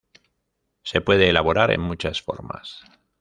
[0.81, 2.83] Se puede elaborar en muchas formas.